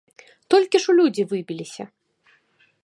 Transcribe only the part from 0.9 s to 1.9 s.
у людзі выбіліся!